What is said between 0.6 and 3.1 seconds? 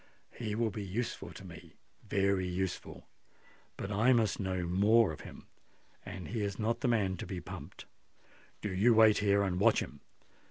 be useful to me—very useful.